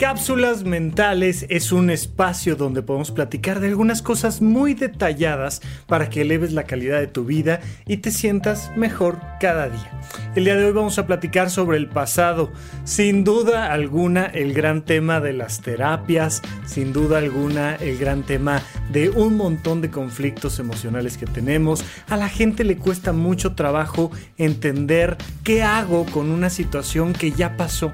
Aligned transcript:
Cápsulas 0.00 0.64
Mentales 0.64 1.44
es 1.50 1.72
un 1.72 1.90
espacio 1.90 2.56
donde 2.56 2.80
podemos 2.80 3.10
platicar 3.10 3.60
de 3.60 3.68
algunas 3.68 4.00
cosas 4.00 4.40
muy 4.40 4.72
detalladas 4.72 5.60
para 5.86 6.08
que 6.08 6.22
eleves 6.22 6.54
la 6.54 6.64
calidad 6.64 7.00
de 7.00 7.06
tu 7.06 7.26
vida 7.26 7.60
y 7.86 7.98
te 7.98 8.10
sientas 8.10 8.74
mejor 8.78 9.20
cada 9.40 9.68
día. 9.68 10.00
El 10.34 10.44
día 10.44 10.56
de 10.56 10.64
hoy 10.64 10.72
vamos 10.72 10.98
a 10.98 11.06
platicar 11.06 11.50
sobre 11.50 11.76
el 11.76 11.86
pasado. 11.86 12.50
Sin 12.84 13.24
duda 13.24 13.70
alguna 13.74 14.24
el 14.24 14.54
gran 14.54 14.86
tema 14.86 15.20
de 15.20 15.34
las 15.34 15.60
terapias, 15.60 16.40
sin 16.64 16.94
duda 16.94 17.18
alguna 17.18 17.74
el 17.74 17.98
gran 17.98 18.22
tema 18.22 18.62
de 18.90 19.10
un 19.10 19.36
montón 19.36 19.82
de 19.82 19.90
conflictos 19.90 20.58
emocionales 20.60 21.18
que 21.18 21.26
tenemos. 21.26 21.84
A 22.08 22.16
la 22.16 22.30
gente 22.30 22.64
le 22.64 22.78
cuesta 22.78 23.12
mucho 23.12 23.54
trabajo 23.54 24.10
entender 24.38 25.18
qué 25.44 25.62
hago 25.62 26.06
con 26.06 26.30
una 26.30 26.48
situación 26.48 27.12
que 27.12 27.32
ya 27.32 27.58
pasó 27.58 27.92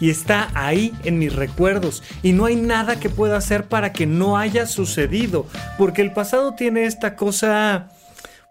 y 0.00 0.10
está 0.10 0.50
ahí 0.54 0.92
en 1.04 1.18
mis 1.18 1.34
recuerdos 1.34 2.02
y 2.22 2.32
no 2.32 2.46
hay 2.46 2.56
nada 2.56 3.00
que 3.00 3.10
pueda 3.10 3.36
hacer 3.36 3.68
para 3.68 3.92
que 3.92 4.06
no 4.06 4.36
haya 4.36 4.66
sucedido, 4.66 5.46
porque 5.78 6.02
el 6.02 6.12
pasado 6.12 6.54
tiene 6.54 6.84
esta 6.84 7.16
cosa, 7.16 7.90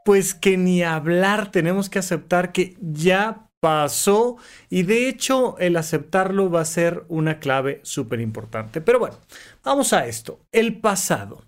pues 0.03 0.34
que 0.34 0.57
ni 0.57 0.84
hablar, 0.84 1.52
tenemos 1.52 1.90
que 1.90 1.99
aceptar 1.99 2.52
que 2.52 2.76
ya 2.79 3.49
pasó 3.59 4.38
y 4.70 4.84
de 4.84 5.09
hecho 5.09 5.57
el 5.57 5.76
aceptarlo 5.77 6.52
va 6.52 6.62
a 6.62 6.66
ser 6.66 7.05
una 7.07 7.40
clave 7.40 7.79
súper 7.84 8.20
importante. 8.21 8.81
Pero 8.81 8.99
bueno, 8.99 9.17
vamos 9.63 9.93
a 9.93 10.05
esto, 10.05 10.45
el 10.52 10.79
pasado. 10.79 11.45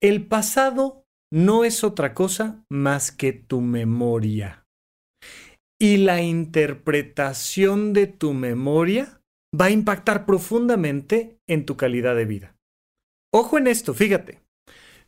El 0.00 0.26
pasado 0.26 1.04
no 1.30 1.64
es 1.64 1.84
otra 1.84 2.14
cosa 2.14 2.64
más 2.68 3.10
que 3.12 3.32
tu 3.32 3.60
memoria 3.60 4.63
y 5.78 5.98
la 5.98 6.22
interpretación 6.22 7.92
de 7.92 8.06
tu 8.06 8.32
memoria 8.32 9.20
va 9.58 9.66
a 9.66 9.70
impactar 9.70 10.26
profundamente 10.26 11.38
en 11.46 11.66
tu 11.66 11.76
calidad 11.76 12.16
de 12.16 12.24
vida. 12.24 12.56
Ojo 13.32 13.58
en 13.58 13.66
esto, 13.66 13.94
fíjate. 13.94 14.40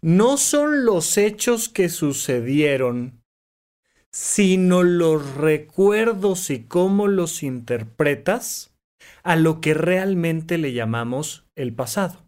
No 0.03 0.37
son 0.37 0.85
los 0.85 1.17
hechos 1.17 1.69
que 1.69 1.89
sucedieron, 1.89 3.23
sino 4.13 4.83
los 4.83 5.37
recuerdos 5.37 6.51
y 6.51 6.65
cómo 6.65 7.07
los 7.07 7.43
interpretas 7.43 8.75
a 9.23 9.37
lo 9.37 9.61
que 9.61 9.75
realmente 9.75 10.59
le 10.59 10.73
llamamos 10.73 11.47
el 11.57 11.75
pasado. 11.75 12.26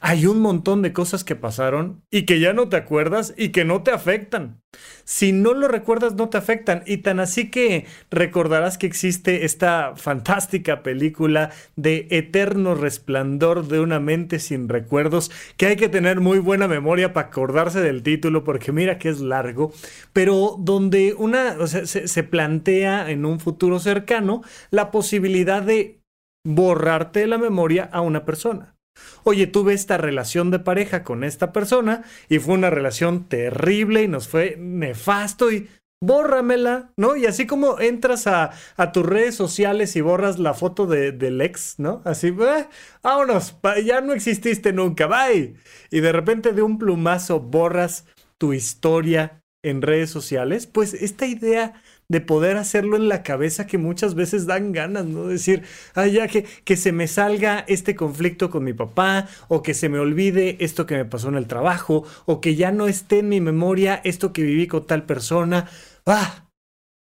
Hay 0.00 0.26
un 0.26 0.40
montón 0.40 0.82
de 0.82 0.92
cosas 0.92 1.24
que 1.24 1.36
pasaron 1.36 2.02
y 2.10 2.22
que 2.24 2.40
ya 2.40 2.52
no 2.52 2.68
te 2.68 2.76
acuerdas 2.76 3.34
y 3.36 3.50
que 3.50 3.64
no 3.64 3.82
te 3.82 3.90
afectan. 3.90 4.60
Si 5.04 5.32
no 5.32 5.54
lo 5.54 5.66
recuerdas, 5.66 6.14
no 6.14 6.28
te 6.28 6.38
afectan. 6.38 6.82
Y 6.86 6.98
tan 6.98 7.18
así 7.18 7.50
que 7.50 7.86
recordarás 8.10 8.78
que 8.78 8.86
existe 8.86 9.44
esta 9.44 9.94
fantástica 9.96 10.82
película 10.82 11.50
de 11.76 12.06
Eterno 12.10 12.74
Resplandor 12.74 13.66
de 13.66 13.80
una 13.80 14.00
mente 14.00 14.38
sin 14.38 14.68
recuerdos, 14.68 15.30
que 15.56 15.66
hay 15.66 15.76
que 15.76 15.88
tener 15.88 16.20
muy 16.20 16.38
buena 16.38 16.68
memoria 16.68 17.12
para 17.12 17.28
acordarse 17.28 17.80
del 17.80 18.02
título, 18.02 18.44
porque 18.44 18.72
mira 18.72 18.98
que 18.98 19.08
es 19.08 19.20
largo, 19.20 19.72
pero 20.12 20.56
donde 20.58 21.14
una, 21.14 21.66
se, 21.66 21.86
se 21.86 22.22
plantea 22.22 23.10
en 23.10 23.24
un 23.24 23.40
futuro 23.40 23.80
cercano 23.80 24.42
la 24.70 24.90
posibilidad 24.90 25.62
de 25.62 26.00
borrarte 26.44 27.20
de 27.20 27.26
la 27.26 27.38
memoria 27.38 27.88
a 27.92 28.00
una 28.00 28.24
persona. 28.24 28.76
Oye, 29.24 29.46
tuve 29.46 29.74
esta 29.74 29.96
relación 29.96 30.50
de 30.50 30.58
pareja 30.58 31.04
con 31.04 31.24
esta 31.24 31.52
persona 31.52 32.04
y 32.28 32.38
fue 32.38 32.54
una 32.54 32.70
relación 32.70 33.28
terrible 33.28 34.02
y 34.02 34.08
nos 34.08 34.28
fue 34.28 34.56
nefasto 34.58 35.52
y 35.52 35.68
bórramela, 36.02 36.92
¿no? 36.96 37.14
Y 37.16 37.26
así 37.26 37.46
como 37.46 37.78
entras 37.78 38.26
a, 38.26 38.52
tus 38.92 39.04
redes 39.04 39.34
sociales 39.34 39.94
y 39.96 40.00
borras 40.00 40.38
la 40.38 40.54
foto 40.54 40.86
de, 40.86 41.12
del 41.12 41.40
ex, 41.40 41.78
¿no? 41.78 42.00
Así, 42.04 42.28
eh, 42.28 42.66
vámonos, 43.02 43.56
ya 43.84 44.00
no 44.00 44.14
exististe 44.14 44.72
nunca, 44.72 45.06
bye. 45.06 45.54
Y 45.90 46.00
de 46.00 46.12
repente 46.12 46.52
de 46.52 46.62
un 46.62 46.78
plumazo 46.78 47.40
borras 47.40 48.06
tu 48.38 48.54
historia 48.54 49.42
en 49.62 49.82
redes 49.82 50.08
sociales, 50.08 50.66
pues 50.66 50.94
esta 50.94 51.26
idea 51.26 51.82
de 52.10 52.20
poder 52.20 52.56
hacerlo 52.56 52.96
en 52.96 53.08
la 53.08 53.22
cabeza 53.22 53.68
que 53.68 53.78
muchas 53.78 54.16
veces 54.16 54.44
dan 54.44 54.72
ganas, 54.72 55.06
¿no? 55.06 55.28
Decir, 55.28 55.62
ay, 55.94 56.10
ya 56.10 56.26
que, 56.26 56.42
que 56.42 56.76
se 56.76 56.90
me 56.90 57.06
salga 57.06 57.64
este 57.68 57.94
conflicto 57.94 58.50
con 58.50 58.64
mi 58.64 58.72
papá, 58.72 59.28
o 59.46 59.62
que 59.62 59.74
se 59.74 59.88
me 59.88 60.00
olvide 60.00 60.56
esto 60.58 60.86
que 60.86 60.96
me 60.96 61.04
pasó 61.04 61.28
en 61.28 61.36
el 61.36 61.46
trabajo, 61.46 62.04
o 62.26 62.40
que 62.40 62.56
ya 62.56 62.72
no 62.72 62.88
esté 62.88 63.20
en 63.20 63.28
mi 63.28 63.40
memoria 63.40 64.00
esto 64.02 64.32
que 64.32 64.42
viví 64.42 64.66
con 64.66 64.88
tal 64.88 65.06
persona. 65.06 65.70
¡Ah! 66.04 66.50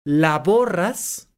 La 0.06 0.40
borras 0.40 1.32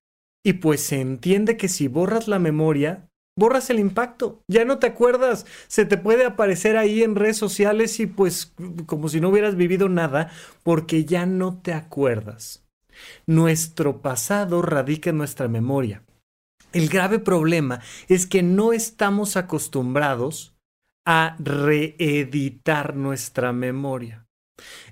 y 0.44 0.54
pues 0.54 0.82
se 0.82 1.00
entiende 1.00 1.56
que 1.56 1.68
si 1.68 1.88
borras 1.88 2.28
la 2.28 2.40
memoria, 2.40 3.08
borras 3.38 3.70
el 3.70 3.78
impacto, 3.78 4.42
ya 4.48 4.66
no 4.66 4.80
te 4.80 4.88
acuerdas, 4.88 5.46
se 5.68 5.86
te 5.86 5.98
puede 5.98 6.26
aparecer 6.26 6.76
ahí 6.76 7.04
en 7.04 7.16
redes 7.16 7.38
sociales 7.38 8.00
y 8.00 8.08
pues 8.08 8.56
como 8.88 9.10
si 9.10 9.22
no 9.22 9.30
hubieras 9.30 9.56
vivido 9.56 9.90
nada, 9.90 10.32
porque 10.64 11.06
ya 11.06 11.28
no 11.28 11.60
te 11.62 11.74
acuerdas. 11.74 12.66
Nuestro 13.26 14.02
pasado 14.02 14.62
radica 14.62 15.10
en 15.10 15.18
nuestra 15.18 15.48
memoria. 15.48 16.04
El 16.72 16.90
grave 16.90 17.20
problema 17.20 17.82
es 18.08 18.28
que 18.28 18.44
no 18.44 18.74
estamos 18.74 19.38
acostumbrados 19.38 20.56
a 21.06 21.36
reeditar 21.40 22.96
nuestra 22.96 23.52
memoria. 23.54 24.26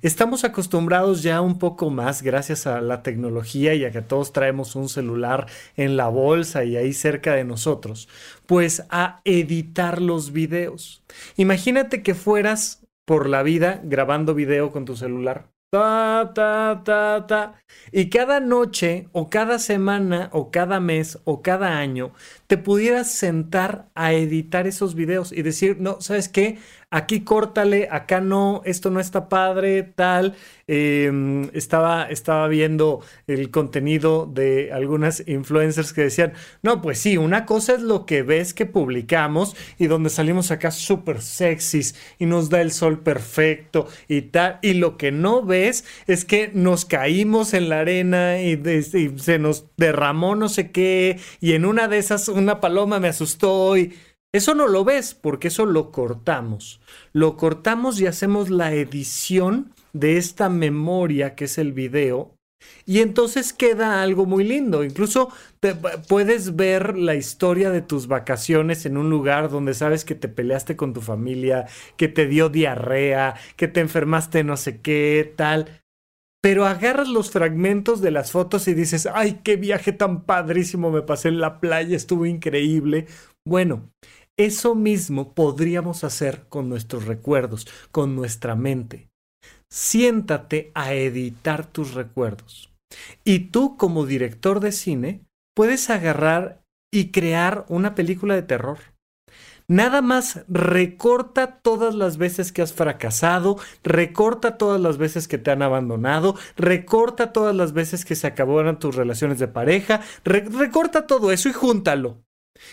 Estamos 0.01 0.43
acostumbrados 0.43 1.23
ya 1.23 1.41
un 1.41 1.59
poco 1.59 1.89
más, 1.89 2.21
gracias 2.21 2.67
a 2.67 2.81
la 2.81 3.03
tecnología 3.03 3.73
y 3.73 3.85
a 3.85 3.91
que 3.91 4.01
todos 4.01 4.33
traemos 4.33 4.75
un 4.75 4.89
celular 4.89 5.47
en 5.75 5.97
la 5.97 6.07
bolsa 6.07 6.63
y 6.63 6.77
ahí 6.77 6.93
cerca 6.93 7.33
de 7.33 7.43
nosotros, 7.43 8.07
pues 8.45 8.83
a 8.89 9.21
editar 9.25 10.01
los 10.01 10.31
videos. 10.31 11.03
Imagínate 11.35 12.01
que 12.01 12.15
fueras 12.15 12.87
por 13.05 13.27
la 13.29 13.43
vida 13.43 13.81
grabando 13.83 14.33
video 14.33 14.71
con 14.71 14.85
tu 14.85 14.95
celular. 14.95 15.49
Ta, 15.69 16.31
ta, 16.33 16.81
ta, 16.85 17.25
ta. 17.27 17.61
Y 17.91 18.09
cada 18.09 18.39
noche 18.39 19.09
o 19.11 19.29
cada 19.29 19.59
semana 19.59 20.29
o 20.31 20.49
cada 20.49 20.79
mes 20.79 21.19
o 21.25 21.41
cada 21.41 21.77
año 21.77 22.13
te 22.47 22.57
pudieras 22.57 23.11
sentar 23.11 23.89
a 23.93 24.13
editar 24.13 24.65
esos 24.65 24.95
videos 24.95 25.33
y 25.33 25.41
decir, 25.41 25.75
no, 25.81 25.99
¿sabes 25.99 26.29
qué? 26.29 26.57
Aquí 26.89 27.21
córtale, 27.21 27.87
acá 27.91 28.21
no, 28.21 28.61
esto 28.65 28.89
no 28.89 28.99
está 28.99 29.29
padre, 29.29 29.83
tal. 29.83 30.35
Em, 30.67 31.49
estaba, 31.53 32.09
estaba 32.09 32.47
viendo 32.47 33.01
el 33.27 33.51
contenido 33.51 34.25
de 34.25 34.71
algunas 34.73 35.23
influencers 35.27 35.93
que 35.93 36.01
decían, 36.03 36.33
no, 36.61 36.81
pues 36.81 36.99
sí, 36.99 37.17
una 37.17 37.45
cosa 37.45 37.73
es 37.73 37.81
lo 37.81 38.05
que 38.05 38.21
ves 38.23 38.53
que 38.53 38.65
publicamos 38.65 39.55
y 39.77 39.87
donde 39.87 40.09
salimos 40.09 40.51
acá 40.51 40.71
súper 40.71 41.21
sexys 41.21 41.95
y 42.19 42.25
nos 42.25 42.49
da 42.49 42.61
el 42.61 42.71
sol 42.71 42.99
perfecto 42.99 43.87
y 44.07 44.23
tal, 44.23 44.59
y 44.61 44.73
lo 44.73 44.97
que 44.97 45.11
no 45.11 45.41
ves 45.43 45.85
es 46.07 46.25
que 46.25 46.51
nos 46.53 46.85
caímos 46.85 47.53
en 47.53 47.69
la 47.69 47.79
arena 47.79 48.41
y, 48.41 48.53
y 48.53 49.19
se 49.19 49.39
nos 49.39 49.65
derramó 49.77 50.35
no 50.35 50.49
sé 50.49 50.71
qué 50.71 51.19
y 51.39 51.53
en 51.53 51.65
una 51.65 51.87
de 51.87 51.97
esas 51.97 52.27
una 52.27 52.59
paloma 52.59 52.99
me 52.99 53.07
asustó 53.07 53.77
y 53.77 53.93
eso 54.37 54.55
no 54.55 54.67
lo 54.67 54.83
ves 54.83 55.13
porque 55.13 55.49
eso 55.49 55.65
lo 55.65 55.91
cortamos. 55.91 56.79
Lo 57.13 57.37
cortamos 57.37 57.99
y 57.99 58.07
hacemos 58.07 58.49
la 58.49 58.73
edición 58.73 59.73
de 59.93 60.17
esta 60.17 60.49
memoria 60.49 61.35
que 61.35 61.45
es 61.45 61.57
el 61.57 61.73
video 61.73 62.37
y 62.85 62.99
entonces 62.99 63.53
queda 63.53 64.01
algo 64.01 64.25
muy 64.25 64.43
lindo. 64.43 64.83
Incluso 64.83 65.29
puedes 66.07 66.55
ver 66.55 66.97
la 66.97 67.15
historia 67.15 67.69
de 67.69 67.81
tus 67.81 68.07
vacaciones 68.07 68.85
en 68.85 68.97
un 68.97 69.09
lugar 69.09 69.49
donde 69.49 69.73
sabes 69.73 70.05
que 70.05 70.15
te 70.15 70.29
peleaste 70.29 70.75
con 70.75 70.93
tu 70.93 71.01
familia, 71.01 71.65
que 71.97 72.07
te 72.07 72.27
dio 72.27 72.49
diarrea, 72.49 73.35
que 73.55 73.67
te 73.67 73.81
enfermaste 73.81 74.43
no 74.43 74.57
sé 74.57 74.81
qué, 74.81 75.33
tal. 75.35 75.81
Pero 76.41 76.65
agarras 76.65 77.09
los 77.09 77.31
fragmentos 77.31 77.99
de 77.99 78.11
las 78.11 78.31
fotos 78.31 78.67
y 78.67 78.73
dices, 78.73 79.07
ay, 79.11 79.41
qué 79.43 79.57
viaje 79.57 79.91
tan 79.91 80.23
padrísimo 80.23 80.91
me 80.91 81.01
pasé 81.01 81.29
en 81.29 81.39
la 81.39 81.59
playa, 81.59 81.95
estuvo 81.95 82.25
increíble. 82.25 83.07
Bueno, 83.45 83.89
eso 84.37 84.75
mismo 84.75 85.33
podríamos 85.33 86.03
hacer 86.03 86.45
con 86.47 86.69
nuestros 86.69 87.05
recuerdos, 87.05 87.67
con 87.91 88.15
nuestra 88.15 88.55
mente. 88.55 89.09
Siéntate 89.71 90.71
a 90.75 90.93
editar 90.93 91.65
tus 91.65 91.93
recuerdos. 91.93 92.71
Y 93.23 93.51
tú 93.51 93.75
como 93.77 94.05
director 94.05 94.59
de 94.59 94.71
cine 94.71 95.21
puedes 95.55 95.89
agarrar 95.89 96.61
y 96.93 97.11
crear 97.11 97.65
una 97.67 97.95
película 97.95 98.35
de 98.35 98.43
terror. 98.43 98.79
Nada 99.69 100.01
más 100.01 100.45
recorta 100.47 101.59
todas 101.59 101.93
las 101.93 102.17
veces 102.17 102.53
que 102.53 102.61
has 102.61 102.71
fracasado, 102.71 103.57
recorta 103.83 104.57
todas 104.57 104.79
las 104.79 104.97
veces 104.97 105.27
que 105.27 105.37
te 105.37 105.51
han 105.51 105.61
abandonado, 105.61 106.35
recorta 106.55 107.33
todas 107.33 107.53
las 107.53 107.73
veces 107.73 108.05
que 108.05 108.15
se 108.15 108.27
acabaron 108.27 108.79
tus 108.79 108.95
relaciones 108.95 109.39
de 109.39 109.49
pareja, 109.49 109.99
recorta 110.23 111.05
todo 111.05 111.33
eso 111.33 111.49
y 111.49 111.53
júntalo. 111.53 112.23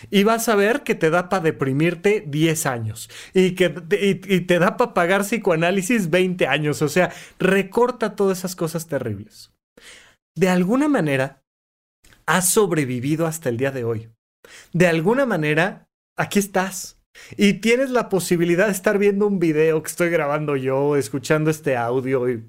Y 0.09 0.23
vas 0.23 0.49
a 0.49 0.55
ver 0.55 0.83
que 0.83 0.95
te 0.95 1.09
da 1.09 1.29
para 1.29 1.43
deprimirte 1.43 2.23
10 2.25 2.65
años 2.65 3.09
y 3.33 3.55
que 3.55 3.69
te 3.69 4.59
da 4.59 4.77
para 4.77 4.93
pagar 4.93 5.21
psicoanálisis 5.21 6.09
20 6.09 6.47
años. 6.47 6.81
O 6.81 6.89
sea, 6.89 7.11
recorta 7.39 8.15
todas 8.15 8.39
esas 8.39 8.55
cosas 8.55 8.87
terribles. 8.87 9.51
De 10.35 10.49
alguna 10.49 10.87
manera, 10.87 11.43
has 12.25 12.49
sobrevivido 12.49 13.25
hasta 13.25 13.49
el 13.49 13.57
día 13.57 13.71
de 13.71 13.83
hoy. 13.83 14.09
De 14.73 14.87
alguna 14.87 15.25
manera, 15.25 15.87
aquí 16.17 16.39
estás. 16.39 16.99
Y 17.37 17.53
tienes 17.53 17.91
la 17.91 18.09
posibilidad 18.09 18.65
de 18.65 18.73
estar 18.73 18.97
viendo 18.97 19.27
un 19.27 19.39
video 19.39 19.81
que 19.81 19.89
estoy 19.89 20.09
grabando 20.09 20.55
yo, 20.55 20.97
escuchando 20.97 21.49
este 21.49 21.77
audio 21.77 22.29
y 22.29 22.43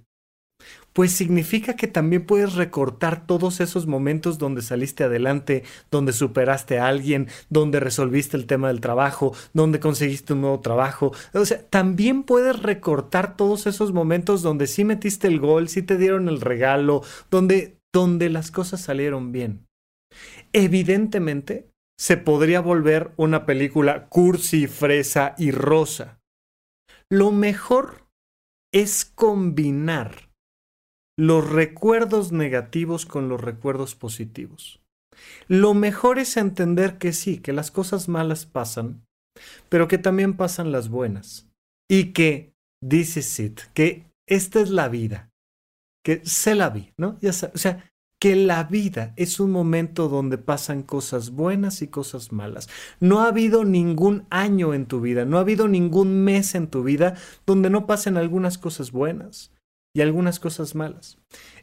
pues 0.96 1.12
significa 1.12 1.76
que 1.76 1.88
también 1.88 2.24
puedes 2.24 2.54
recortar 2.54 3.26
todos 3.26 3.60
esos 3.60 3.86
momentos 3.86 4.38
donde 4.38 4.62
saliste 4.62 5.04
adelante, 5.04 5.62
donde 5.90 6.14
superaste 6.14 6.78
a 6.78 6.86
alguien, 6.86 7.28
donde 7.50 7.80
resolviste 7.80 8.34
el 8.38 8.46
tema 8.46 8.68
del 8.68 8.80
trabajo, 8.80 9.34
donde 9.52 9.78
conseguiste 9.78 10.32
un 10.32 10.40
nuevo 10.40 10.60
trabajo. 10.60 11.12
O 11.34 11.44
sea, 11.44 11.62
también 11.68 12.22
puedes 12.22 12.62
recortar 12.62 13.36
todos 13.36 13.66
esos 13.66 13.92
momentos 13.92 14.40
donde 14.40 14.66
sí 14.66 14.86
metiste 14.86 15.26
el 15.26 15.38
gol, 15.38 15.68
sí 15.68 15.82
te 15.82 15.98
dieron 15.98 16.30
el 16.30 16.40
regalo, 16.40 17.02
donde, 17.30 17.76
donde 17.92 18.30
las 18.30 18.50
cosas 18.50 18.80
salieron 18.80 19.32
bien. 19.32 19.66
Evidentemente, 20.54 21.68
se 22.00 22.16
podría 22.16 22.60
volver 22.60 23.12
una 23.18 23.44
película 23.44 24.06
cursi, 24.08 24.66
fresa 24.66 25.34
y 25.36 25.50
rosa. 25.50 26.20
Lo 27.10 27.32
mejor 27.32 28.06
es 28.72 29.04
combinar 29.04 30.26
los 31.18 31.48
recuerdos 31.48 32.32
negativos 32.32 33.06
con 33.06 33.28
los 33.28 33.40
recuerdos 33.40 33.94
positivos. 33.94 34.80
Lo 35.48 35.72
mejor 35.74 36.18
es 36.18 36.36
entender 36.36 36.98
que 36.98 37.12
sí, 37.12 37.38
que 37.38 37.52
las 37.52 37.70
cosas 37.70 38.08
malas 38.08 38.44
pasan, 38.44 39.02
pero 39.68 39.88
que 39.88 39.98
también 39.98 40.36
pasan 40.36 40.72
las 40.72 40.88
buenas. 40.88 41.48
Y 41.88 42.12
que, 42.12 42.52
dice 42.82 43.22
Sid, 43.22 43.58
que 43.72 44.04
esta 44.28 44.60
es 44.60 44.70
la 44.70 44.88
vida, 44.88 45.30
que 46.04 46.20
se 46.24 46.54
la 46.54 46.68
vi, 46.68 46.92
¿no? 46.98 47.18
Ya 47.20 47.30
o 47.30 47.58
sea, 47.58 47.90
que 48.20 48.34
la 48.34 48.64
vida 48.64 49.12
es 49.16 49.40
un 49.40 49.50
momento 49.50 50.08
donde 50.08 50.38
pasan 50.38 50.82
cosas 50.82 51.30
buenas 51.30 51.80
y 51.80 51.88
cosas 51.88 52.32
malas. 52.32 52.68
No 53.00 53.20
ha 53.20 53.28
habido 53.28 53.64
ningún 53.64 54.26
año 54.30 54.74
en 54.74 54.86
tu 54.86 55.00
vida, 55.00 55.24
no 55.24 55.38
ha 55.38 55.40
habido 55.40 55.68
ningún 55.68 56.24
mes 56.24 56.54
en 56.54 56.68
tu 56.68 56.82
vida 56.82 57.14
donde 57.46 57.70
no 57.70 57.86
pasen 57.86 58.16
algunas 58.16 58.58
cosas 58.58 58.90
buenas 58.90 59.55
y 59.96 60.02
algunas 60.02 60.38
cosas 60.40 60.74
malas. 60.74 61.18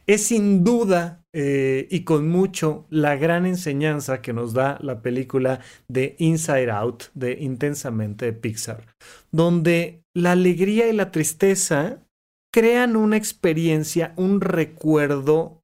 Es 0.08 0.24
sin 0.24 0.64
duda 0.64 1.24
eh, 1.32 1.86
y 1.88 2.02
con 2.02 2.28
mucho 2.28 2.84
la 2.90 3.14
gran 3.14 3.46
enseñanza 3.46 4.22
que 4.22 4.32
nos 4.32 4.52
da 4.54 4.76
la 4.82 5.02
película 5.02 5.60
de 5.86 6.16
Inside 6.18 6.68
Out, 6.68 7.04
de 7.14 7.38
Intensamente 7.40 8.24
de 8.24 8.32
Pixar, 8.32 8.88
donde 9.30 10.02
la 10.16 10.32
alegría 10.32 10.88
y 10.88 10.94
la 10.94 11.12
tristeza 11.12 12.04
crean 12.52 12.96
una 12.96 13.16
experiencia, 13.16 14.14
un 14.16 14.40
recuerdo 14.40 15.62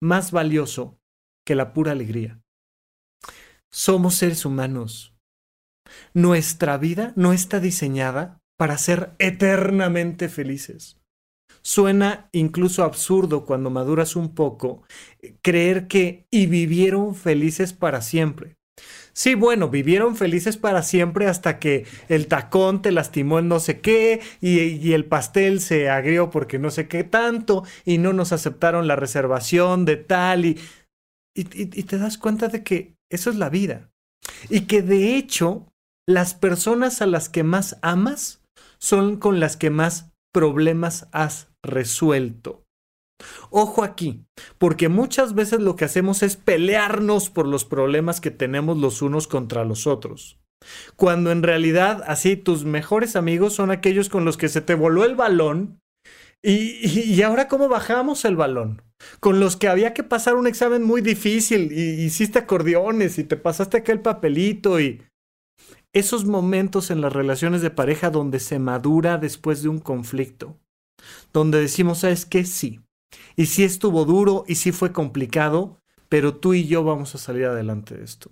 más 0.00 0.30
valioso 0.30 1.00
que 1.44 1.56
la 1.56 1.72
pura 1.72 1.90
alegría. 1.90 2.40
Somos 3.72 4.14
seres 4.14 4.44
humanos. 4.44 5.16
Nuestra 6.12 6.78
vida 6.78 7.12
no 7.16 7.32
está 7.32 7.58
diseñada 7.58 8.38
para 8.56 8.78
ser 8.78 9.16
eternamente 9.18 10.28
felices. 10.28 11.00
Suena 11.66 12.28
incluso 12.32 12.84
absurdo 12.84 13.46
cuando 13.46 13.70
maduras 13.70 14.16
un 14.16 14.34
poco 14.34 14.82
creer 15.40 15.86
que 15.88 16.26
y 16.30 16.46
vivieron 16.46 17.14
felices 17.14 17.72
para 17.72 18.02
siempre. 18.02 18.56
Sí, 19.14 19.34
bueno, 19.34 19.70
vivieron 19.70 20.14
felices 20.16 20.58
para 20.58 20.82
siempre 20.82 21.26
hasta 21.26 21.58
que 21.58 21.86
el 22.08 22.26
tacón 22.26 22.82
te 22.82 22.92
lastimó 22.92 23.38
en 23.38 23.48
no 23.48 23.60
sé 23.60 23.80
qué 23.80 24.20
y, 24.42 24.92
el 24.92 25.06
pastel 25.06 25.60
se 25.60 25.88
agrió 25.88 26.30
porque 26.30 26.58
no 26.58 26.70
sé 26.70 26.86
qué 26.86 27.02
tanto 27.02 27.64
y 27.86 27.96
no 27.98 28.12
nos 28.12 28.32
aceptaron 28.32 28.86
la 28.86 28.96
reservación 28.96 29.86
de 29.86 29.96
tal 29.96 30.44
y, 30.44 30.60
y 31.34 31.44
te 31.84 31.96
das 31.98 32.18
cuenta 32.18 32.48
de 32.48 32.62
que 32.62 32.94
eso 33.08 33.30
es 33.30 33.36
la 33.36 33.48
vida. 33.48 33.90
Y 34.50 34.62
que 34.62 34.82
de 34.82 35.16
hecho 35.16 35.66
las 36.06 36.34
personas 36.34 37.00
a 37.00 37.06
las 37.06 37.30
que 37.30 37.42
más 37.42 37.78
amas 37.80 38.42
son 38.78 39.16
con 39.16 39.40
las 39.40 39.56
que 39.56 39.70
más 39.70 40.10
problemas 40.32 41.08
has 41.12 41.53
resuelto. 41.64 42.64
Ojo 43.50 43.84
aquí, 43.84 44.24
porque 44.58 44.88
muchas 44.88 45.34
veces 45.34 45.60
lo 45.60 45.76
que 45.76 45.84
hacemos 45.84 46.22
es 46.22 46.36
pelearnos 46.36 47.30
por 47.30 47.46
los 47.46 47.64
problemas 47.64 48.20
que 48.20 48.30
tenemos 48.30 48.78
los 48.78 49.02
unos 49.02 49.28
contra 49.28 49.64
los 49.64 49.86
otros. 49.86 50.38
Cuando 50.96 51.30
en 51.30 51.42
realidad 51.42 52.02
así 52.06 52.36
tus 52.36 52.64
mejores 52.64 53.16
amigos 53.16 53.54
son 53.54 53.70
aquellos 53.70 54.08
con 54.08 54.24
los 54.24 54.36
que 54.36 54.48
se 54.48 54.60
te 54.60 54.74
voló 54.74 55.04
el 55.04 55.14
balón 55.14 55.80
y, 56.42 56.86
y, 56.86 57.22
ahora 57.22 57.48
cómo 57.48 57.68
bajamos 57.68 58.24
el 58.24 58.36
balón. 58.36 58.82
Con 59.20 59.40
los 59.40 59.56
que 59.56 59.68
había 59.68 59.94
que 59.94 60.02
pasar 60.02 60.34
un 60.34 60.46
examen 60.46 60.82
muy 60.82 61.00
difícil 61.00 61.72
y 61.72 62.02
hiciste 62.02 62.40
acordeones 62.40 63.18
y 63.18 63.24
te 63.24 63.36
pasaste 63.36 63.78
aquel 63.78 64.00
papelito 64.00 64.80
y 64.80 65.02
esos 65.94 66.24
momentos 66.24 66.90
en 66.90 67.00
las 67.00 67.12
relaciones 67.12 67.62
de 67.62 67.70
pareja 67.70 68.10
donde 68.10 68.40
se 68.40 68.58
madura 68.58 69.16
después 69.16 69.62
de 69.62 69.68
un 69.68 69.78
conflicto 69.78 70.58
donde 71.32 71.60
decimos, 71.60 72.00
¿sabes 72.00 72.26
qué? 72.26 72.44
Sí. 72.44 72.80
Y 73.36 73.46
sí 73.46 73.64
estuvo 73.64 74.04
duro 74.04 74.44
y 74.46 74.56
sí 74.56 74.72
fue 74.72 74.92
complicado, 74.92 75.80
pero 76.08 76.36
tú 76.36 76.54
y 76.54 76.66
yo 76.66 76.84
vamos 76.84 77.14
a 77.14 77.18
salir 77.18 77.46
adelante 77.46 77.96
de 77.96 78.04
esto. 78.04 78.30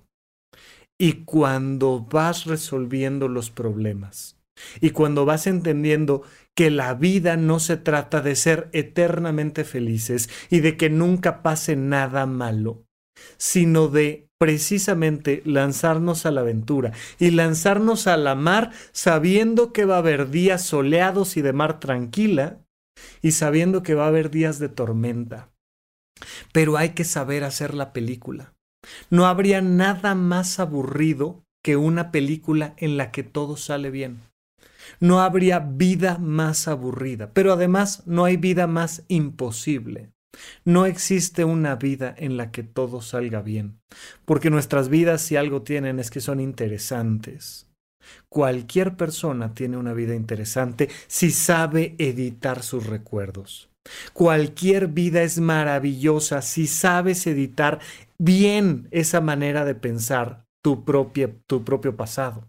Y 0.99 1.25
cuando 1.25 2.00
vas 2.00 2.44
resolviendo 2.44 3.29
los 3.29 3.50
problemas 3.50 4.37
y 4.81 4.91
cuando 4.91 5.25
vas 5.25 5.47
entendiendo 5.47 6.23
que 6.55 6.70
la 6.70 6.94
vida 6.94 7.37
no 7.37 7.59
se 7.59 7.76
trata 7.76 8.20
de 8.20 8.37
ser 8.37 8.69
eternamente 8.73 9.64
felices 9.64 10.29
y 10.50 10.61
de 10.61 10.76
que 10.76 10.91
nunca 10.91 11.43
pase 11.43 11.75
nada 11.75 12.26
malo, 12.26 12.85
sino 13.38 13.88
de 13.88 14.29
precisamente 14.42 15.40
lanzarnos 15.44 16.26
a 16.26 16.32
la 16.32 16.40
aventura 16.40 16.90
y 17.20 17.30
lanzarnos 17.30 18.08
a 18.08 18.16
la 18.16 18.34
mar 18.34 18.72
sabiendo 18.90 19.72
que 19.72 19.84
va 19.84 19.94
a 19.94 19.98
haber 19.98 20.30
días 20.30 20.64
soleados 20.64 21.36
y 21.36 21.42
de 21.42 21.52
mar 21.52 21.78
tranquila 21.78 22.58
y 23.22 23.30
sabiendo 23.30 23.84
que 23.84 23.94
va 23.94 24.06
a 24.06 24.08
haber 24.08 24.30
días 24.30 24.58
de 24.58 24.68
tormenta. 24.68 25.52
Pero 26.52 26.76
hay 26.76 26.88
que 26.88 27.04
saber 27.04 27.44
hacer 27.44 27.72
la 27.72 27.92
película. 27.92 28.52
No 29.10 29.26
habría 29.26 29.60
nada 29.60 30.16
más 30.16 30.58
aburrido 30.58 31.44
que 31.62 31.76
una 31.76 32.10
película 32.10 32.74
en 32.78 32.96
la 32.96 33.12
que 33.12 33.22
todo 33.22 33.56
sale 33.56 33.90
bien. 33.90 34.22
No 34.98 35.20
habría 35.20 35.60
vida 35.60 36.18
más 36.18 36.66
aburrida, 36.66 37.30
pero 37.32 37.52
además 37.52 38.02
no 38.06 38.24
hay 38.24 38.38
vida 38.38 38.66
más 38.66 39.04
imposible. 39.06 40.12
No 40.64 40.87
existe 40.87 41.44
una 41.44 41.76
vida 41.76 42.14
en 42.17 42.37
la 42.37 42.50
que 42.50 42.62
todo 42.62 43.02
salga 43.02 43.43
bien, 43.43 43.78
porque 44.25 44.50
nuestras 44.50 44.88
vidas 44.88 45.23
si 45.23 45.37
algo 45.37 45.62
tienen 45.62 45.99
es 45.99 46.11
que 46.11 46.21
son 46.21 46.40
interesantes. 46.40 47.68
Cualquier 48.28 48.97
persona 48.97 49.54
tiene 49.54 49.76
una 49.76 49.92
vida 49.92 50.14
interesante 50.14 50.88
si 51.06 51.30
sabe 51.30 51.95
editar 51.99 52.62
sus 52.62 52.87
recuerdos. 52.87 53.68
Cualquier 54.12 54.88
vida 54.88 55.23
es 55.23 55.40
maravillosa 55.40 56.42
si 56.42 56.66
sabes 56.66 57.26
editar 57.26 57.80
bien 58.18 58.88
esa 58.90 59.21
manera 59.21 59.64
de 59.64 59.75
pensar 59.75 60.45
tu, 60.62 60.85
tu 61.47 61.64
propio 61.64 61.97
pasado. 61.97 62.49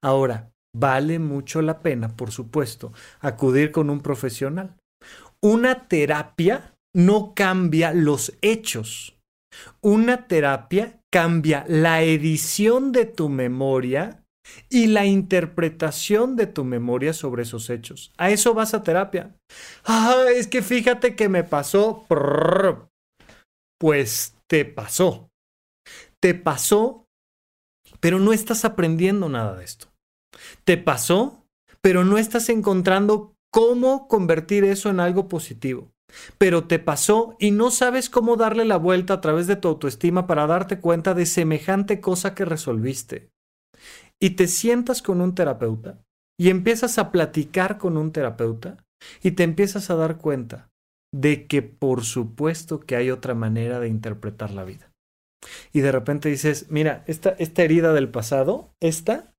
Ahora, 0.00 0.52
vale 0.74 1.18
mucho 1.18 1.60
la 1.60 1.80
pena, 1.80 2.16
por 2.16 2.30
supuesto, 2.30 2.92
acudir 3.20 3.72
con 3.72 3.90
un 3.90 4.00
profesional. 4.00 4.76
Una 5.40 5.88
terapia 5.88 6.74
no 6.94 7.34
cambia 7.34 7.92
los 7.92 8.34
hechos. 8.42 9.16
Una 9.80 10.26
terapia 10.26 11.00
cambia 11.12 11.64
la 11.68 12.02
edición 12.02 12.92
de 12.92 13.04
tu 13.04 13.28
memoria 13.28 14.24
y 14.68 14.86
la 14.86 15.06
interpretación 15.06 16.36
de 16.36 16.46
tu 16.46 16.64
memoria 16.64 17.12
sobre 17.12 17.42
esos 17.42 17.70
hechos. 17.70 18.12
A 18.16 18.30
eso 18.30 18.54
vas 18.54 18.74
a 18.74 18.82
terapia. 18.82 19.34
Ah, 19.84 20.24
es 20.34 20.46
que 20.46 20.62
fíjate 20.62 21.16
que 21.16 21.28
me 21.28 21.44
pasó. 21.44 22.06
Pues 23.78 24.36
te 24.48 24.64
pasó. 24.64 25.30
Te 26.20 26.34
pasó, 26.34 27.06
pero 28.00 28.18
no 28.18 28.32
estás 28.32 28.64
aprendiendo 28.64 29.28
nada 29.28 29.56
de 29.56 29.64
esto. 29.64 29.88
Te 30.64 30.76
pasó, 30.76 31.46
pero 31.80 32.04
no 32.04 32.18
estás 32.18 32.48
encontrando 32.50 33.34
cómo 33.50 34.06
convertir 34.06 34.64
eso 34.64 34.90
en 34.90 35.00
algo 35.00 35.28
positivo. 35.28 35.89
Pero 36.38 36.64
te 36.64 36.78
pasó 36.78 37.36
y 37.38 37.50
no 37.50 37.70
sabes 37.70 38.10
cómo 38.10 38.36
darle 38.36 38.64
la 38.64 38.76
vuelta 38.76 39.14
a 39.14 39.20
través 39.20 39.46
de 39.46 39.56
tu 39.56 39.68
autoestima 39.68 40.26
para 40.26 40.46
darte 40.46 40.80
cuenta 40.80 41.14
de 41.14 41.26
semejante 41.26 42.00
cosa 42.00 42.34
que 42.34 42.44
resolviste 42.44 43.30
y 44.20 44.30
te 44.30 44.46
sientas 44.46 45.02
con 45.02 45.20
un 45.20 45.34
terapeuta 45.34 46.04
y 46.38 46.50
empiezas 46.50 46.98
a 46.98 47.10
platicar 47.10 47.78
con 47.78 47.96
un 47.96 48.12
terapeuta 48.12 48.76
y 49.22 49.32
te 49.32 49.42
empiezas 49.42 49.90
a 49.90 49.96
dar 49.96 50.18
cuenta 50.18 50.70
de 51.12 51.46
que 51.46 51.62
por 51.62 52.04
supuesto 52.04 52.80
que 52.80 52.96
hay 52.96 53.10
otra 53.10 53.34
manera 53.34 53.80
de 53.80 53.88
interpretar 53.88 54.50
la 54.50 54.64
vida. 54.64 54.92
Y 55.72 55.80
de 55.80 55.90
repente 55.90 56.28
dices, 56.28 56.66
mira, 56.68 57.02
esta, 57.06 57.30
esta 57.30 57.62
herida 57.62 57.92
del 57.94 58.10
pasado, 58.10 58.74
esta 58.80 59.34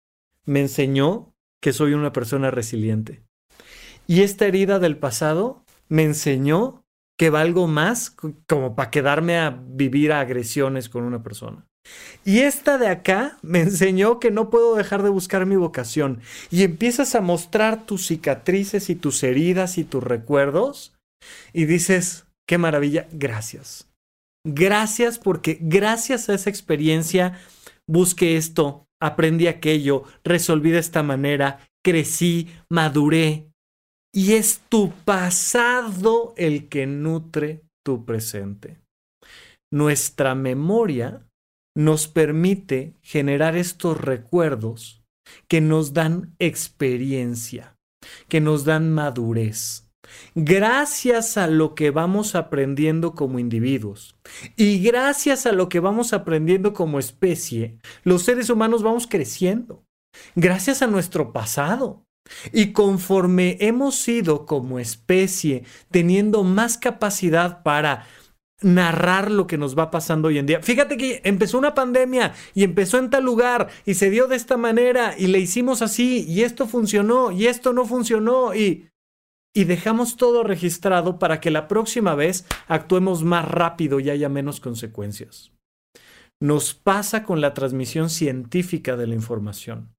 me 0.45 0.59
enseñó 0.59 1.33
que 1.61 1.73
soy 1.73 1.93
una 1.93 2.11
persona 2.11 2.49
resiliente. 2.49 3.23
Y 4.07 4.23
esta 4.23 4.47
herida 4.47 4.79
del 4.79 4.97
pasado 4.97 5.60
me 5.91 6.03
enseñó 6.03 6.85
que 7.19 7.29
valgo 7.29 7.67
más 7.67 8.15
como 8.47 8.75
para 8.75 8.89
quedarme 8.89 9.37
a 9.37 9.49
vivir 9.49 10.13
agresiones 10.13 10.89
con 10.89 11.03
una 11.03 11.21
persona. 11.21 11.67
Y 12.23 12.39
esta 12.39 12.77
de 12.77 12.87
acá 12.87 13.37
me 13.41 13.59
enseñó 13.59 14.19
que 14.19 14.31
no 14.31 14.49
puedo 14.49 14.75
dejar 14.75 15.03
de 15.03 15.09
buscar 15.09 15.45
mi 15.45 15.55
vocación. 15.55 16.21
Y 16.49 16.63
empiezas 16.63 17.13
a 17.13 17.21
mostrar 17.21 17.85
tus 17.85 18.07
cicatrices 18.07 18.89
y 18.89 18.95
tus 18.95 19.21
heridas 19.23 19.77
y 19.77 19.83
tus 19.83 20.03
recuerdos. 20.03 20.93
Y 21.53 21.65
dices, 21.65 22.25
qué 22.47 22.57
maravilla, 22.57 23.07
gracias. 23.11 23.87
Gracias 24.47 25.19
porque 25.19 25.57
gracias 25.61 26.29
a 26.29 26.33
esa 26.33 26.49
experiencia 26.49 27.39
busqué 27.87 28.37
esto, 28.37 28.87
aprendí 28.99 29.47
aquello, 29.47 30.03
resolví 30.23 30.71
de 30.71 30.79
esta 30.79 31.03
manera, 31.03 31.67
crecí, 31.83 32.49
maduré. 32.69 33.50
Y 34.13 34.33
es 34.33 34.61
tu 34.69 34.91
pasado 35.05 36.33
el 36.37 36.67
que 36.67 36.85
nutre 36.85 37.63
tu 37.83 38.05
presente. 38.05 38.79
Nuestra 39.71 40.35
memoria 40.35 41.25
nos 41.77 42.07
permite 42.07 42.93
generar 43.01 43.55
estos 43.55 43.99
recuerdos 43.99 45.01
que 45.47 45.61
nos 45.61 45.93
dan 45.93 46.35
experiencia, 46.39 47.77
que 48.27 48.41
nos 48.41 48.65
dan 48.65 48.93
madurez. 48.93 49.87
Gracias 50.35 51.37
a 51.37 51.47
lo 51.47 51.73
que 51.73 51.91
vamos 51.91 52.35
aprendiendo 52.35 53.13
como 53.13 53.39
individuos 53.39 54.15
y 54.57 54.79
gracias 54.83 55.45
a 55.45 55.53
lo 55.53 55.69
que 55.69 55.79
vamos 55.79 56.11
aprendiendo 56.11 56.73
como 56.73 56.99
especie, 56.99 57.77
los 58.03 58.23
seres 58.23 58.49
humanos 58.49 58.83
vamos 58.83 59.07
creciendo. 59.07 59.85
Gracias 60.35 60.81
a 60.81 60.87
nuestro 60.87 61.31
pasado. 61.31 62.03
Y 62.51 62.71
conforme 62.71 63.57
hemos 63.59 63.95
sido 63.95 64.45
como 64.45 64.79
especie 64.79 65.63
teniendo 65.89 66.43
más 66.43 66.77
capacidad 66.77 67.63
para 67.63 68.05
narrar 68.61 69.31
lo 69.31 69.47
que 69.47 69.57
nos 69.57 69.77
va 69.77 69.89
pasando 69.89 70.27
hoy 70.27 70.37
en 70.37 70.45
día. 70.45 70.61
Fíjate 70.61 70.95
que 70.95 71.21
empezó 71.23 71.57
una 71.57 71.73
pandemia 71.73 72.33
y 72.53 72.63
empezó 72.63 72.99
en 72.99 73.09
tal 73.09 73.23
lugar 73.23 73.69
y 73.85 73.95
se 73.95 74.09
dio 74.11 74.27
de 74.27 74.35
esta 74.35 74.55
manera 74.55 75.15
y 75.17 75.27
le 75.27 75.39
hicimos 75.39 75.81
así 75.81 76.25
y 76.27 76.43
esto 76.43 76.67
funcionó 76.67 77.31
y 77.31 77.47
esto 77.47 77.73
no 77.73 77.85
funcionó 77.85 78.53
y 78.53 78.91
y 79.53 79.65
dejamos 79.65 80.15
todo 80.15 80.43
registrado 80.43 81.19
para 81.19 81.39
que 81.41 81.51
la 81.51 81.67
próxima 81.67 82.15
vez 82.15 82.45
actuemos 82.67 83.23
más 83.23 83.45
rápido 83.47 83.99
y 83.99 84.09
haya 84.09 84.29
menos 84.29 84.59
consecuencias. 84.59 85.51
Nos 86.39 86.73
pasa 86.73 87.23
con 87.23 87.41
la 87.41 87.53
transmisión 87.53 88.09
científica 88.09 88.95
de 88.95 89.07
la 89.07 89.15
información. 89.15 89.93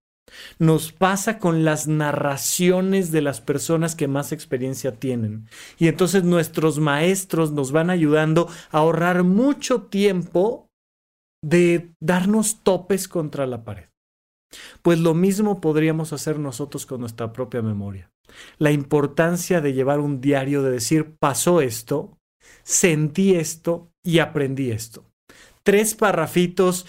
Nos 0.59 0.93
pasa 0.93 1.39
con 1.39 1.65
las 1.65 1.89
narraciones 1.89 3.13
de 3.13 3.23
las 3.23 3.41
personas 3.41 3.95
que 3.95 4.09
más 4.09 4.33
experiencia 4.33 4.93
tienen. 4.93 5.49
Y 5.79 5.89
entonces 5.89 6.25
nuestros 6.25 6.79
maestros 6.79 7.53
nos 7.53 7.73
van 7.73 7.91
ayudando 7.91 8.49
a 8.71 8.79
ahorrar 8.79 9.25
mucho 9.25 9.83
tiempo 9.83 10.69
de 11.43 11.93
darnos 12.01 12.63
topes 12.63 13.09
contra 13.09 13.47
la 13.47 13.65
pared. 13.65 13.89
Pues 14.83 14.99
lo 14.99 15.15
mismo 15.15 15.61
podríamos 15.61 16.13
hacer 16.13 16.39
nosotros 16.39 16.87
con 16.87 17.01
nuestra 17.01 17.33
propia 17.33 17.63
memoria. 17.63 18.11
La 18.59 18.71
importancia 18.71 19.61
de 19.61 19.73
llevar 19.73 20.01
un 20.01 20.21
diario, 20.21 20.63
de 20.63 20.71
decir, 20.71 21.17
pasó 21.19 21.61
esto, 21.61 22.19
sentí 22.63 23.35
esto 23.35 23.91
y 24.03 24.19
aprendí 24.19 24.71
esto. 24.71 25.05
Tres 25.63 25.95
parrafitos 25.95 26.87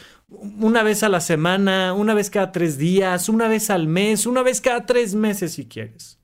una 0.60 0.84
vez 0.84 1.04
a 1.04 1.10
la 1.10 1.22
semana, 1.22 1.94
una 1.94 2.14
vez 2.14 2.30
cada 2.30 2.52
tres 2.52 2.78
días, 2.78 3.30
una 3.30 3.48
vez 3.48 3.70
al 3.70 3.88
mes, 3.88 4.26
una 4.26 4.44
vez 4.44 4.62
cada 4.62 4.86
tres 4.86 5.16
meses 5.16 5.54
si 5.54 5.66
quieres. 5.66 6.20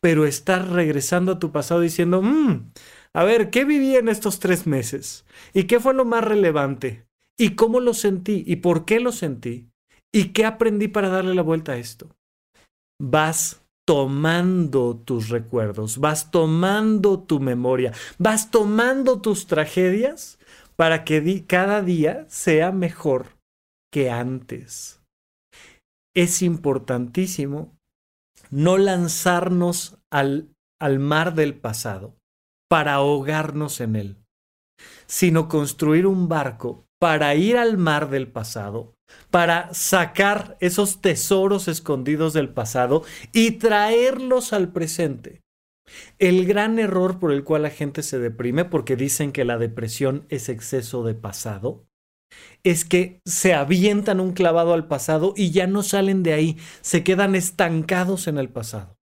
Pero 0.00 0.26
estar 0.26 0.68
regresando 0.68 1.32
a 1.32 1.38
tu 1.38 1.52
pasado 1.52 1.80
diciendo, 1.80 2.22
mmm, 2.22 2.70
a 3.14 3.24
ver, 3.24 3.50
¿qué 3.50 3.64
viví 3.64 3.96
en 3.96 4.08
estos 4.08 4.38
tres 4.38 4.66
meses? 4.66 5.24
¿Y 5.52 5.64
qué 5.64 5.80
fue 5.80 5.94
lo 5.94 6.04
más 6.04 6.24
relevante? 6.24 7.06
¿Y 7.38 7.50
cómo 7.50 7.80
lo 7.80 7.94
sentí? 7.94 8.44
¿Y 8.46 8.56
por 8.56 8.84
qué 8.84 9.00
lo 9.00 9.12
sentí? 9.12 9.68
¿Y 10.12 10.28
qué 10.28 10.44
aprendí 10.44 10.88
para 10.88 11.08
darle 11.08 11.34
la 11.34 11.42
vuelta 11.42 11.72
a 11.72 11.78
esto? 11.78 12.08
Vas 13.00 13.62
tomando 13.84 14.96
tus 14.96 15.28
recuerdos, 15.28 15.98
vas 15.98 16.30
tomando 16.30 17.18
tu 17.18 17.40
memoria, 17.40 17.92
vas 18.18 18.50
tomando 18.50 19.20
tus 19.20 19.46
tragedias 19.46 20.38
para 20.82 21.04
que 21.04 21.46
cada 21.46 21.80
día 21.80 22.26
sea 22.28 22.72
mejor 22.72 23.38
que 23.92 24.10
antes. 24.10 25.00
Es 26.12 26.42
importantísimo 26.42 27.78
no 28.50 28.78
lanzarnos 28.78 29.96
al, 30.10 30.48
al 30.80 30.98
mar 30.98 31.36
del 31.36 31.54
pasado 31.54 32.16
para 32.68 32.94
ahogarnos 32.94 33.80
en 33.80 33.94
él, 33.94 34.16
sino 35.06 35.48
construir 35.48 36.04
un 36.04 36.28
barco 36.28 36.84
para 37.00 37.32
ir 37.36 37.58
al 37.58 37.78
mar 37.78 38.10
del 38.10 38.26
pasado, 38.26 38.96
para 39.30 39.72
sacar 39.74 40.56
esos 40.58 41.00
tesoros 41.00 41.68
escondidos 41.68 42.32
del 42.32 42.48
pasado 42.48 43.04
y 43.32 43.52
traerlos 43.52 44.52
al 44.52 44.72
presente. 44.72 45.42
El 46.18 46.46
gran 46.46 46.78
error 46.78 47.18
por 47.18 47.32
el 47.32 47.44
cual 47.44 47.62
la 47.62 47.70
gente 47.70 48.02
se 48.02 48.18
deprime, 48.18 48.64
porque 48.64 48.96
dicen 48.96 49.32
que 49.32 49.44
la 49.44 49.58
depresión 49.58 50.26
es 50.28 50.48
exceso 50.48 51.04
de 51.04 51.14
pasado, 51.14 51.84
es 52.62 52.84
que 52.84 53.20
se 53.26 53.54
avientan 53.54 54.20
un 54.20 54.32
clavado 54.32 54.72
al 54.72 54.86
pasado 54.86 55.34
y 55.36 55.50
ya 55.50 55.66
no 55.66 55.82
salen 55.82 56.22
de 56.22 56.32
ahí, 56.32 56.58
se 56.80 57.04
quedan 57.04 57.34
estancados 57.34 58.26
en 58.26 58.38
el 58.38 58.48
pasado. 58.48 58.96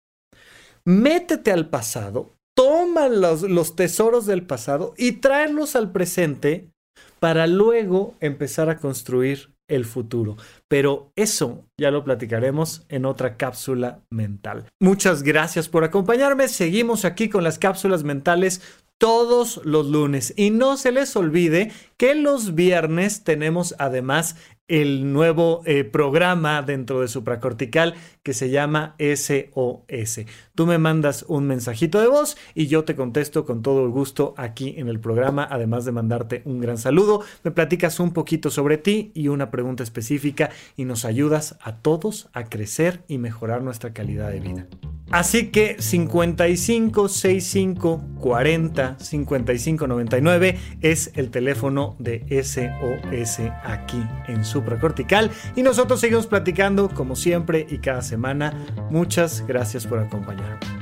Métete 0.85 1.51
al 1.51 1.69
pasado, 1.69 2.37
toma 2.57 3.09
los, 3.09 3.43
los 3.43 3.75
tesoros 3.75 4.27
del 4.27 4.47
pasado 4.47 4.95
y 4.97 5.13
tráelos 5.13 5.75
al 5.75 5.91
presente 5.91 6.71
para 7.19 7.47
luego 7.47 8.15
empezar 8.21 8.71
a 8.71 8.79
construir 8.79 9.56
el 9.69 9.85
futuro. 9.85 10.37
Pero 10.69 11.13
eso 11.17 11.65
ya 11.79 11.91
lo 11.91 12.05
platicaremos 12.05 12.85
en 12.89 13.05
otra 13.05 13.37
cápsula 13.37 14.01
mental. 14.11 14.67
Muchas 14.81 15.23
gracias 15.23 15.69
por 15.69 15.85
acompañarme. 15.85 16.49
Seguimos 16.49 17.05
aquí 17.05 17.29
con 17.29 17.45
las 17.45 17.59
cápsulas 17.59 18.05
mentales 18.05 18.63
todos 18.99 19.61
los 19.65 19.87
lunes. 19.87 20.33
Y 20.37 20.51
no 20.51 20.77
se 20.77 20.93
les 20.93 21.15
olvide 21.17 21.73
que 21.97 22.15
los 22.15 22.55
viernes 22.55 23.25
tenemos 23.25 23.75
además 23.79 24.37
el 24.69 25.13
nuevo 25.13 25.63
eh, 25.65 25.85
programa 25.85 26.61
dentro 26.63 27.01
de 27.01 27.09
supracortical 27.09 27.95
que 28.25 28.35
se 28.35 28.51
llama 28.51 28.97
SOS. 28.99 30.21
Tú 30.57 30.67
me 30.67 30.79
mandas 30.79 31.25
un 31.29 31.47
mensajito 31.47 32.01
de 32.01 32.09
voz 32.09 32.37
y 32.55 32.67
yo 32.67 32.85
te 32.85 32.97
contesto 32.97 33.45
con 33.45 33.63
todo 33.63 33.85
el 33.85 33.91
gusto 33.91 34.35
aquí 34.37 34.75
en 34.77 34.89
el 34.89 34.99
programa, 34.99 35.47
además 35.49 35.85
de 35.85 35.93
mandarte 35.93 36.43
un 36.45 36.61
gran 36.61 36.79
saludo. 36.79 37.23
Me 37.45 37.53
platicas 37.53 38.01
un 38.01 38.13
poquito 38.13 38.51
sobre 38.51 38.77
ti 38.77 39.13
y 39.15 39.29
una 39.29 39.51
pregunta 39.53 39.85
específica 39.85 40.51
y 40.77 40.85
nos 40.85 41.05
ayudas 41.05 41.57
a 41.61 41.77
todos 41.77 42.29
a 42.33 42.45
crecer 42.49 43.05
y 43.07 43.19
mejorar 43.19 43.63
nuestra 43.63 43.93
calidad 43.93 44.33
de 44.33 44.41
vida. 44.41 44.67
Así 45.11 45.53
que 45.53 45.77
55 45.79 47.09
65 47.09 48.03
40 48.19 48.86
55 48.99 49.87
99 49.87 50.59
es 50.81 51.11
el 51.15 51.31
teléfono 51.31 51.97
de 51.99 52.25
SOS 52.43 53.41
aquí 53.65 54.03
en 54.29 54.45
Supracortical 54.45 55.31
y 55.57 55.63
nosotros 55.63 56.01
seguimos 56.01 56.27
platicando 56.27 56.89
como 56.89 57.17
siempre 57.17 57.67
y 57.69 57.79
cada 57.79 58.03
semana. 58.03 58.53
Muchas 58.91 59.45
gracias 59.47 59.87
por 59.87 59.99
acompañarme. 59.99 60.77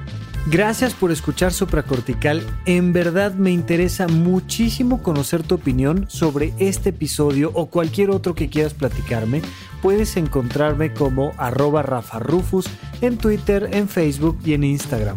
Gracias 0.46 0.92
por 0.92 1.10
escuchar 1.10 1.54
Supracortical. 1.54 2.42
En 2.66 2.92
verdad 2.92 3.32
me 3.32 3.50
interesa 3.50 4.08
muchísimo 4.08 5.02
conocer 5.02 5.42
tu 5.42 5.54
opinión 5.54 6.04
sobre 6.08 6.52
este 6.58 6.90
episodio 6.90 7.50
o 7.54 7.66
cualquier 7.66 8.10
otro 8.10 8.34
que 8.34 8.50
quieras 8.50 8.74
platicarme. 8.74 9.40
Puedes 9.80 10.18
encontrarme 10.18 10.92
como 10.92 11.32
arroba 11.38 11.82
Rafa 11.82 12.18
Rufus 12.18 12.66
en 13.00 13.16
Twitter, 13.16 13.70
en 13.72 13.88
Facebook 13.88 14.38
y 14.44 14.52
en 14.52 14.64
Instagram. 14.64 15.16